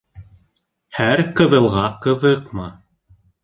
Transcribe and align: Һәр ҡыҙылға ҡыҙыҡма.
Һәр 1.01 1.23
ҡыҙылға 1.41 1.87
ҡыҙыҡма. 2.09 2.69